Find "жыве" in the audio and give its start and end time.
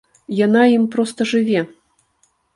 1.33-1.61